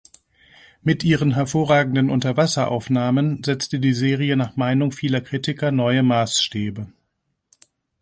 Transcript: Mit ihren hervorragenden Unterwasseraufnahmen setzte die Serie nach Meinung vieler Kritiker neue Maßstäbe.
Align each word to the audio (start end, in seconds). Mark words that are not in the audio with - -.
Mit 0.81 1.03
ihren 1.03 1.35
hervorragenden 1.35 2.09
Unterwasseraufnahmen 2.09 3.43
setzte 3.43 3.79
die 3.79 3.93
Serie 3.93 4.35
nach 4.35 4.55
Meinung 4.55 4.91
vieler 4.91 5.21
Kritiker 5.21 5.69
neue 5.71 6.01
Maßstäbe. 6.01 6.87